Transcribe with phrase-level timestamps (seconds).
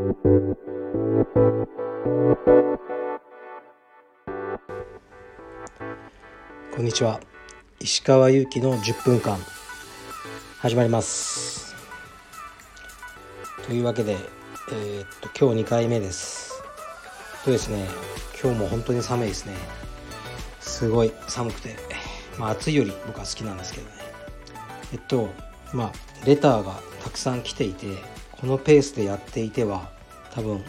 [0.00, 0.06] こ
[6.80, 7.20] んにちは。
[7.80, 9.36] 石川祐希の10分間。
[10.60, 11.74] 始まります。
[13.66, 14.16] というわけで、
[14.72, 16.62] えー、っと今日2回目です。
[17.44, 17.86] とですね
[18.42, 19.54] 今日も本当に寒いですね。
[20.60, 21.76] すごい寒くて
[22.38, 23.92] まあ暑いより僕は好きなんですけどね。
[24.94, 25.28] えっと
[25.74, 25.92] まあ
[26.24, 27.98] レターがたくさん来ていて
[28.40, 29.90] このペースでやっていては
[30.32, 30.64] 多分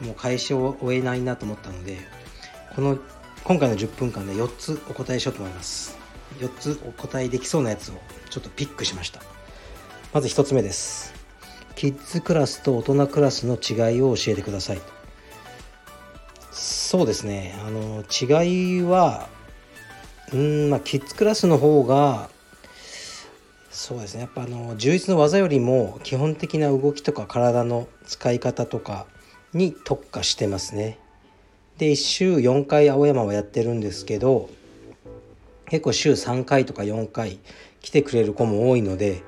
[0.00, 1.98] もう開始を終えないなと思ったので
[2.74, 2.98] この
[3.44, 5.98] 今回の10分間で4つお答えしようと思います。
[6.38, 7.94] 4つお答えできそうなやつを
[8.30, 9.20] ちょっとピックしました。
[10.12, 11.14] まず1つ目です。
[11.76, 14.80] キッズクラスと大人クラスの違いを教えてください
[16.52, 17.56] そうですね。
[17.66, 19.28] あの違いは
[20.32, 22.30] うんまあキッズクラスの方が
[23.74, 24.20] そうですね。
[24.20, 29.04] やっぱあの充実の技よりも基本的な動きとか体の使い方とか
[29.52, 31.00] に特化してますね。
[31.78, 34.48] で1週4回青山はやってるんですけど
[35.68, 37.40] 結構週3回とか4回
[37.80, 39.24] 来てくれる子も多いので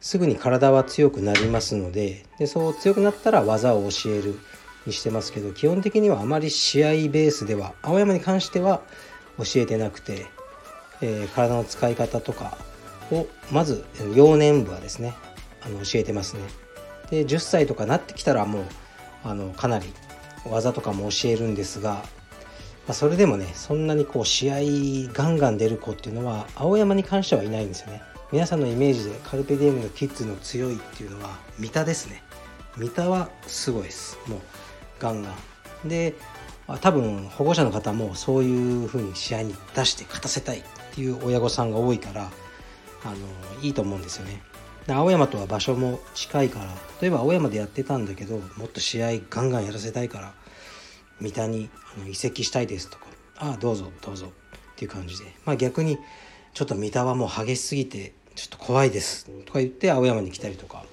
[0.00, 4.38] すぐに体は強くなりますのででそう強くなったら技を教える
[4.86, 8.80] にしてますけど基本的にはあまり試合ベースでは青山に関しては
[9.36, 10.24] 教えてなくて、
[11.02, 12.56] えー、体の使い方とか
[13.10, 15.14] をまず幼年部はですね
[15.64, 16.42] あの教えてますね。
[17.10, 18.64] で10歳とかなってきたらもう
[19.24, 19.86] あのかなり
[20.48, 22.00] 技とかも教えるんですが、ま
[22.88, 28.02] あ、それでもねそんなにこう試合ガンガン出る子っていうのは青山に関してはいないんですよね。
[28.32, 32.22] 皆さんのイメージでカルペディウムのキッズの強いっていうのは三田ですね。
[32.78, 34.18] 三田はすごいです。
[34.26, 34.40] もう
[34.98, 35.30] ガンガ
[35.84, 35.88] ン。
[35.88, 36.14] で
[36.80, 40.62] 多分保護者の方もそういう風に試合に出して勝たせたいっ
[40.94, 42.30] ていう親御さんが多いから
[43.04, 43.16] あの
[43.62, 44.42] いいと思うんですよね。
[44.86, 46.66] で青山とは場所も近いから
[47.00, 50.34] 例えば青山でやってたんだけどもっと試合ガンガンやらせたいから
[51.20, 55.26] 三田にあの移籍したいですとかああどうぞどうぞっていう感じで。
[55.44, 55.98] まあ逆に
[56.54, 60.84] ちょっと三田はもう激しすぎてちょっと怖いですとか言って青山に来たりとか。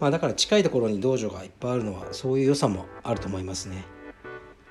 [0.00, 3.84] まあだから近いところに道場がいっぱいあるのはそういう良さもあると思いますね。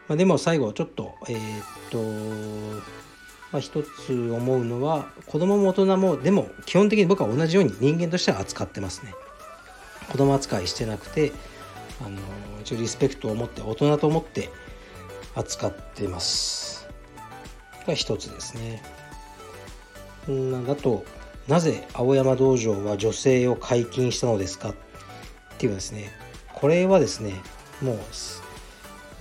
[0.09, 2.83] まあ、でも最後ちょっとえー、っと
[3.51, 9.13] まあ、一つ思うのは子供も大人もでも基本的に僕は同じように人間としては扱ってますね。
[10.09, 11.31] 子供扱いしてなくて
[12.03, 12.17] あの
[12.61, 14.49] 一応リスペクトを持って大人と思って
[15.35, 16.87] 扱ってます。
[17.85, 18.81] が一つですね。
[20.29, 21.03] んだと
[21.47, 24.75] なぜ青山道場は女性を解禁したのですかっ
[25.57, 26.11] ていうですね。
[26.53, 27.33] これはですね
[27.81, 27.97] もう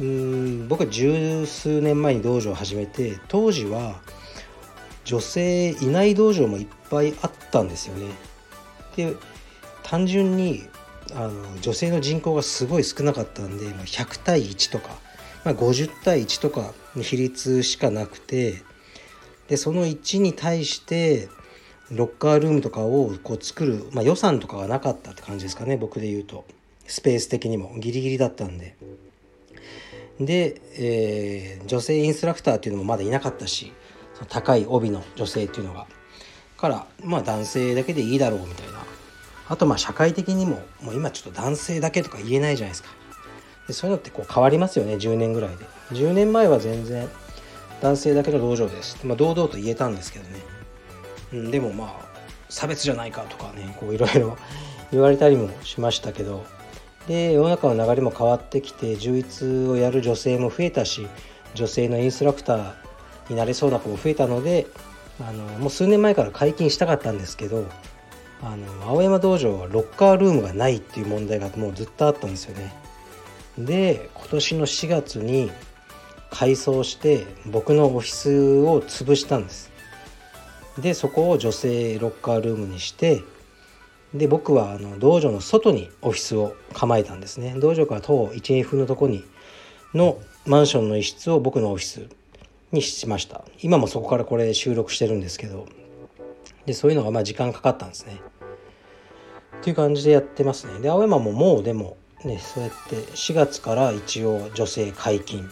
[0.01, 4.01] うん僕は十数年前に道場を始めて当時は
[5.11, 8.13] 女性いない道場もいっぱいあったんですよね。
[8.95, 9.17] で
[9.83, 10.63] 単純に
[11.17, 14.91] あの女性の人口がすごい少なかったんでま100対1とか、
[15.45, 18.63] まあ、50対1とかの比率しかなくて
[19.49, 21.29] でその1に対して
[21.91, 26.45] ロッカールームとかをこう作る、まあ、予算とかがなかったって感じですかね僕で言うと。
[26.87, 27.75] スペース的にも。
[27.79, 28.77] ギリギリだったんで。
[30.21, 33.73] で、えー、女性インストラクターっていうのもまだいなかったし
[34.29, 35.87] 高い帯の女性っていうのが
[36.61, 38.81] からまあ男性だけでいいだろうみたいな。
[39.49, 42.91] あとまあ社会的にももう今ちょっと男性だけとか言えないじゃないですか。
[43.67, 45.65] でそういうのってこう変わりますよね10年ぐらいで。
[45.93, 47.09] 10年前は全然
[47.81, 49.05] 男性だけの道場です。
[49.05, 50.37] まあ堂々と言えたんですけどね、
[51.33, 52.11] うん、でもまあ
[52.49, 54.37] 差別じゃないかとかねこういろいろ
[54.93, 56.45] 言われたりもしましたけど。
[57.09, 61.09] で世の中の流れも変わってきて充実をやる女性も増えたし
[61.55, 62.73] 女性のインストラクター
[63.31, 64.67] になれそうな子も増えたので
[65.21, 67.67] あのもう数年前から解禁したかったんですけど
[68.43, 72.73] あの青山道場はロッカールームがないっていう問題がもうずっとあったんですよね。
[73.59, 75.51] で今年の4月に
[76.31, 79.71] 改装して僕のオフィスを潰したんです。
[80.79, 83.23] でそこを女性ロッカールームにして
[84.15, 89.25] で僕はあの道場の外にオフィスを構えたんですね道場から徒歩12分のとこに
[89.95, 92.09] のマンションの一室を僕のオフィス
[92.73, 93.45] にしました。
[93.61, 95.67] 今もそこからこれ収録してるんですけど。
[96.67, 98.21] でそういうのがまあ時間かかったんですね。
[99.59, 100.79] っていう感じでやってますね。
[100.81, 105.49] で青山ももうでもねそうやって4月から一応女性解禁。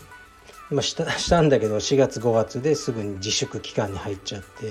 [0.71, 4.71] まあした したんだけど4月5月ですぐに自粛期間に入っちゃって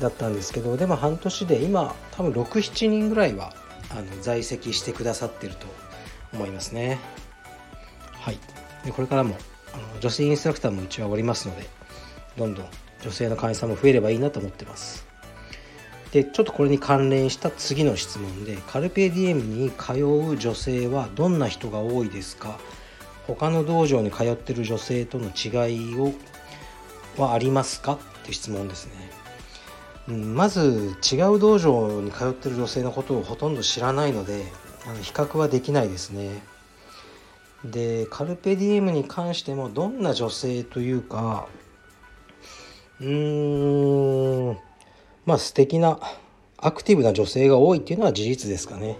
[0.00, 0.76] だったんですけど。
[0.76, 3.54] でも半年で今多分67人ぐらいは
[3.90, 5.66] あの在籍してくださってると
[6.32, 6.98] 思いますね。
[8.12, 8.38] はい。
[8.84, 9.36] でこれからも
[9.72, 11.66] あの女性インストラクターもうちはおりますので
[12.36, 12.66] どんどん
[13.02, 15.06] 女性の会員さんも増えればいいなと思ってます。
[16.12, 22.58] でちょっとこれに関連した次の質問でカルペディエムに通う女性はどんな人が多いですか？
[23.26, 26.12] 他の道場に通ってる女性との違いを
[27.16, 27.94] はありますか？
[27.94, 28.92] って質問ですね、
[30.08, 34.44] うん、まず違う道場に通ってる女性のことをほとんど知らないので
[34.86, 36.42] あの比較はできないですね。
[37.64, 41.46] でカルペディエムに関してもどんな女性というか
[43.00, 44.58] うーん
[45.24, 46.00] まあ素敵な
[46.58, 48.98] アクティブな女性が多いっていうのは事実ですかね。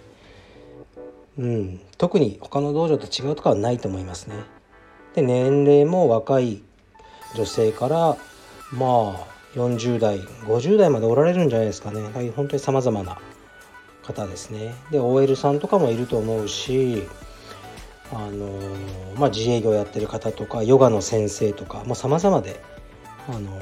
[1.38, 4.35] うん、特に他の道場と違うとかはないと思いますね。
[5.15, 6.62] で年齢も若い
[7.35, 8.17] 女性から
[8.73, 12.03] まあ40代50代までおられるんじゃないですかね
[12.35, 13.19] 本当にさまざまな
[14.03, 17.06] 方ですねで OL さんとかもいると思うし
[18.14, 18.47] あの
[19.17, 22.61] まあ、自営業やってる方とかヨガの先生とかさまざ、まで、
[23.26, 23.59] あの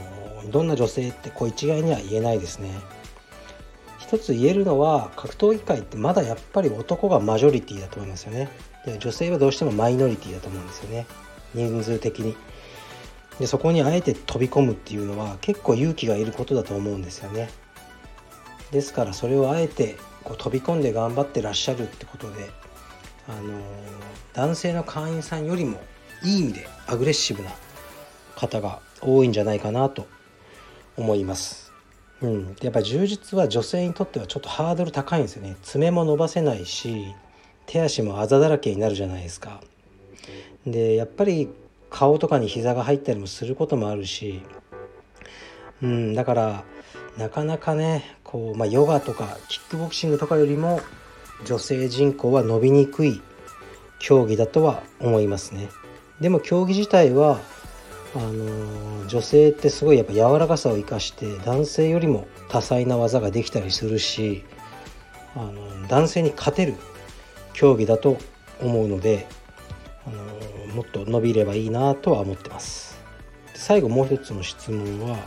[0.50, 2.70] どんな女性ってこう一概には言えないですね。
[3.99, 8.49] 一つ言えるのは格闘技界ってまだやっぱり男がマジョリティだと思いますよね。
[8.85, 11.06] で女性はどうしてもマイノリティだと思うんですよね。
[11.55, 12.35] 人数的に。
[13.38, 17.50] でそこにあえて飛び込むっていうのは結構勇気がいることだと思うんですよね。
[18.73, 22.50] ですからそれをあえてこう飛び込んで頑張ってらっしゃるってことで
[23.31, 23.61] あの
[24.32, 25.81] 男性の会員さんよりも
[26.23, 27.50] いい意味でアグレッシブな
[28.37, 30.06] 方が多いんじゃないかなと
[30.97, 31.73] 思います。
[32.23, 35.56] うん、やっぱ充実は女性にとってはちょっとハードル高いんですよね。
[35.62, 37.15] 爪も伸ばせないし
[37.67, 39.61] 手足もあざだらけになるじゃないですか。
[40.67, 41.49] でやっぱり
[41.88, 44.43] 顔とかに膝が入ったりもすることもあるし、
[45.82, 46.65] うん、だから
[47.17, 50.81] なかなかねこう、まあ、ヨガとかキックボクシングとかよりも
[51.45, 53.23] 女性人口は伸びにくい
[53.99, 55.69] 競技だとは思いますね。
[56.21, 57.41] でも競技自体は
[58.15, 64.45] あの女性ってすごいやっぱ柔らかさを生かして男性よりも多彩な技ができたりするし
[65.37, 66.75] あの男性に勝てる
[67.53, 68.19] 競技だと
[68.61, 69.27] 思うので
[70.07, 72.99] あのもっと伸びればいいなとは思ってます。
[73.55, 75.19] 最後もう一つの質問は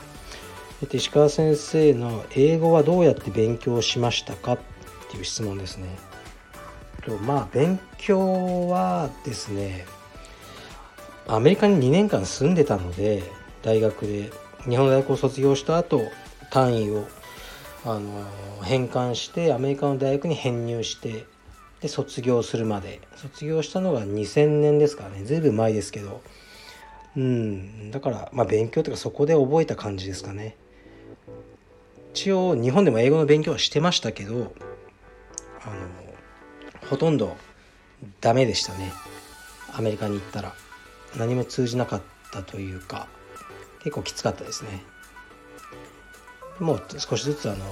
[0.91, 4.53] 石川先生の英語はどうやって勉強しましたか？
[4.53, 4.59] っ
[5.13, 5.87] ていう質問ですね。
[7.25, 9.85] まあ勉強はですね
[11.27, 13.23] アメリカに2年間住んでたので
[13.61, 14.31] 大学で
[14.69, 16.01] 日本大学を卒業した後
[16.49, 17.05] 単位を
[17.85, 18.25] あの
[18.63, 21.25] 返還してアメリカの大学に編入して
[21.81, 23.01] で卒業するまで。
[23.17, 25.25] 卒業したのが2000年ですからね。
[25.25, 26.21] ずいぶん前ですけど。
[27.17, 27.91] うん。
[27.91, 30.55] だからまあ勉強というかそこで覚えた感じですかね。
[32.13, 34.53] 一応日本でも英語の勉強はしてましたけど
[35.65, 37.35] あのほとんど
[38.21, 38.91] ダメでしたね。
[39.73, 40.53] アメリカに行ったら。
[41.17, 42.01] 何も通じなかっ
[42.31, 43.07] たというか
[43.79, 44.83] 結構きつかったですね。
[46.59, 47.65] もう少しずつあの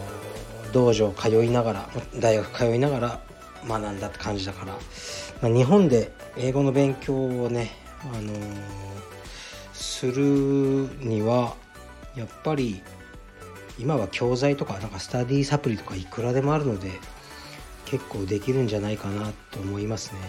[0.74, 1.90] 道場通いながら
[2.20, 3.20] 大学通いながら
[3.68, 4.74] 学んだって感じだから、
[5.42, 7.72] まあ、日本で英語の勉強をね、
[8.02, 8.40] あのー、
[9.74, 11.56] するには
[12.16, 12.82] やっぱり
[13.78, 16.92] 今は教材とかなんかスタディサプリとかいくらでもあるので
[17.92, 20.20] 結構できるんじゃないかなと思いますね。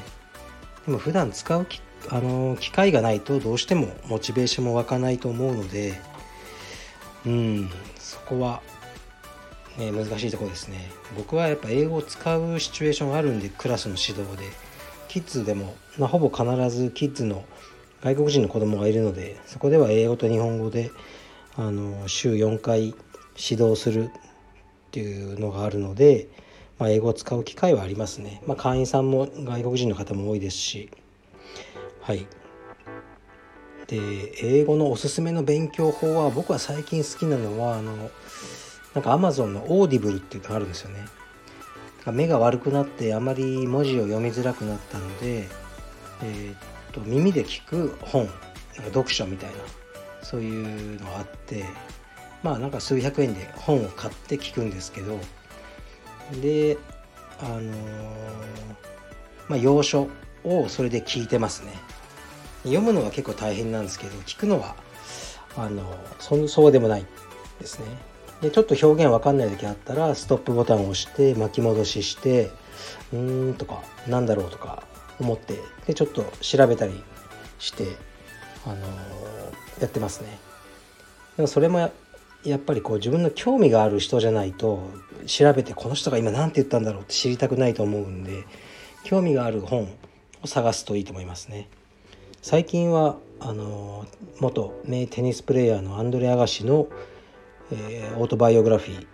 [0.85, 1.67] でも普段使う
[2.11, 6.01] あの機会がないとどうしてもモチベーションも湧かないと思うので
[7.25, 7.71] うん
[8.01, 8.61] そこは、
[9.79, 10.91] ね、難しいとこですね。
[11.17, 14.45] 僕はやっぱ英語を使うシチュエーションがあるんでクラスの指導で
[15.07, 17.45] キッズでも、まあ、ほぼ必ずキッズの
[18.03, 20.91] 外国人の子供がいるのでそこでは英語と日本語で
[21.57, 22.95] あの週4回
[23.37, 24.11] 指導するっ
[24.91, 26.29] ていうのがあるので、
[26.79, 30.91] まあ、英語を使う機会はありますね、まあ、会員さんも外国人の方も多いですし。
[32.01, 32.27] はい。
[33.87, 38.11] で英語のおすすめの勉強法は僕は最近好きなのはあの
[38.95, 41.05] なんか Amazon のオーディブルっていうのがあるんですよね。
[42.11, 45.47] 目が悪くなってあまり文字を読みづらくなったので、
[46.23, 46.57] えー、っ
[46.93, 48.43] と耳で聞く本なんか
[48.87, 49.57] 読書みたいな
[50.23, 51.65] そういうのがあって
[52.43, 55.21] まあなんか数百円で本を買って聞くんですけど
[56.41, 56.79] で
[57.41, 57.65] あのー、
[59.49, 60.09] まあ要所
[60.45, 61.73] をそれで聞いてますね。
[62.65, 64.77] 読むのは結構大変なんですけど聞くのは
[65.57, 65.83] あの
[66.19, 67.07] そそうでもない
[67.61, 67.87] ですね。
[68.41, 72.51] でちょっと表現わかんない時あったらストップボタンを押して巻き戻しして
[73.13, 74.83] うーんとかなんだろうとか
[75.21, 77.03] 思ってでちょっと調べたり
[77.59, 77.87] して
[78.67, 78.77] あの
[79.81, 80.39] やってますね。
[81.37, 81.91] でもそれも
[82.45, 84.91] やっぱりこう自分の興味がある人じゃないと
[85.27, 88.45] 調べてこの人が今何て言ったんだろうって知りたくないと思うんで
[89.05, 89.89] 興味がある本
[90.43, 91.69] を探すといいと思いますね。
[92.41, 94.07] 最近はあの
[94.41, 96.89] 元名テニスプレーヤーのアンドレ・アガシの、
[97.73, 99.07] えー、オートバイオグラフィー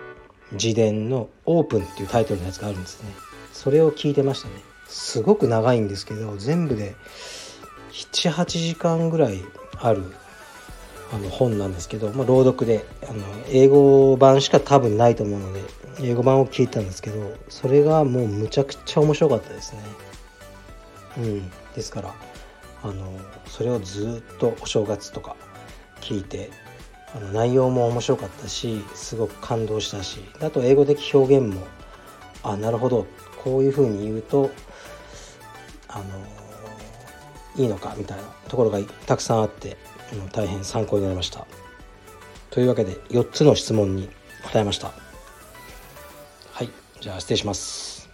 [0.53, 3.11] 自伝の「オープン」っていうタイトルのやつがあるんですね
[3.53, 4.55] それを聞いてましたね
[4.87, 6.95] すごく長いんですけど全部で
[7.93, 9.43] 78時間ぐらい
[9.79, 10.05] ある
[11.13, 15.63] あの本なんですけど、まあ、朗読であの英語版しか多分ないと思うので
[16.03, 19.83] 英語版を聞いたんですけどそれがもうむちゃくちゃ面白かったですね。
[21.19, 22.15] うん、ですから
[22.83, 25.35] あのそれをずっとお正月とか
[26.01, 26.51] 聞いて
[27.15, 31.67] あの内容も面白かったしすごく感動したしあと英語的表現も
[32.43, 33.07] あなるほど
[33.43, 34.51] こういうふうに言うと
[35.89, 36.05] あの
[37.57, 39.77] いいのかみたいなところがたくさんあって
[40.33, 41.47] 大変参考になりました。
[42.51, 44.09] というわけで4つの質問に
[44.43, 44.93] 答えました。
[46.53, 48.09] はいじゃあ失礼します。